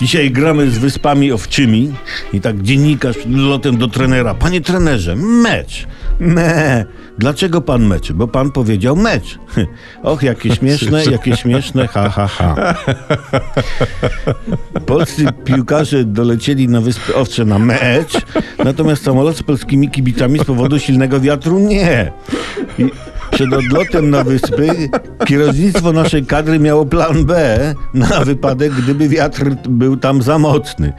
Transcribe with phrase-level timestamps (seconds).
[0.00, 1.92] Dzisiaj gramy z Wyspami Owczymi
[2.32, 4.34] i tak dziennikarz lotem do trenera.
[4.34, 5.86] Panie trenerze, mecz.
[6.20, 6.84] Me.
[7.18, 8.14] Dlaczego pan meczy?
[8.14, 9.38] Bo pan powiedział mecz.
[10.02, 12.74] Och, jakie śmieszne, jakie śmieszne, ha, ha, ha.
[14.86, 18.12] Polscy piłkarze dolecieli na Wyspy Owcze na mecz,
[18.64, 22.12] natomiast samolot z polskimi kibicami z powodu silnego wiatru nie.
[22.78, 22.90] I
[23.36, 24.88] przed odlotem na wyspy
[25.26, 27.58] kierownictwo naszej kadry miało plan B
[27.94, 30.92] na wypadek, gdyby wiatr był tam za mocny.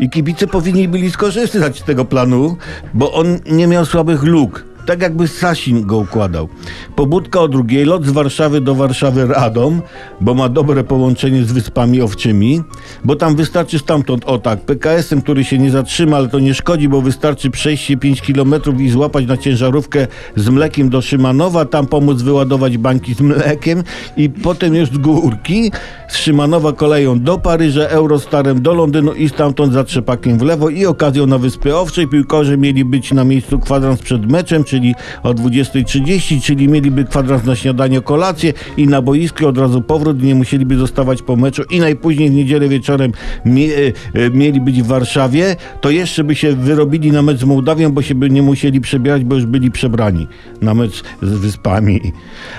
[0.00, 2.56] I kibice powinni byli skorzystać z tego planu,
[2.94, 4.71] bo on nie miał słabych luk.
[4.86, 6.48] Tak jakby Sasin go układał.
[6.96, 9.82] Pobudka o drugiej, lot z Warszawy do Warszawy Radom,
[10.20, 12.62] bo ma dobre połączenie z Wyspami Owczymi,
[13.04, 16.88] bo tam wystarczy stamtąd, o tak, PKS-em, który się nie zatrzyma, ale to nie szkodzi,
[16.88, 21.86] bo wystarczy przejść się 5 kilometrów i złapać na ciężarówkę z mlekiem do Szymanowa, tam
[21.86, 23.82] pomóc wyładować bańki z mlekiem
[24.16, 25.72] i potem już z górki
[26.08, 30.86] z Szymanowa koleją do Paryża, Eurostarem do Londynu i stamtąd za trzepakiem w lewo i
[30.86, 32.08] okazją na Wyspy Owczej.
[32.08, 37.56] Piłkarze mieli być na miejscu kwadrans przed meczem, czyli o 20.30, czyli mieliby kwadrans na
[37.56, 42.30] śniadanie, kolację i na boisku od razu powrót, nie musieliby zostawać po meczu i najpóźniej
[42.30, 43.12] w niedzielę wieczorem
[43.44, 47.92] mie, e, mieli być w Warszawie, to jeszcze by się wyrobili na mecz z Mołdawią,
[47.92, 50.26] bo się by nie musieli przebierać, bo już byli przebrani
[50.60, 52.12] na mecz z Wyspami.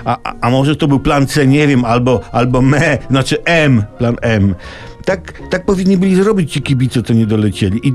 [0.06, 3.84] A, a, a może to był plan C, nie wiem, albo, albo me, znaczy M,
[3.98, 4.56] plan M.
[5.06, 7.88] Tak, tak powinni byli zrobić ci kibice, co nie dolecieli.
[7.88, 7.94] I,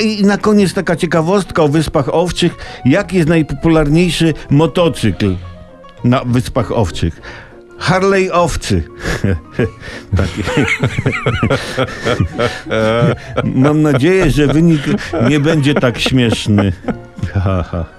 [0.00, 2.56] i na koniec taka ciekawostka o Wyspach Owczych.
[2.84, 5.36] Jaki jest najpopularniejszy motocykl
[6.04, 7.20] na Wyspach Owczych?
[7.78, 8.82] Harley Owcy.
[13.54, 14.82] Mam nadzieję, że wynik
[15.28, 16.72] nie będzie tak śmieszny.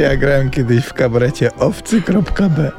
[0.00, 2.72] Ja grałem kiedyś w kabarecie owcy.b.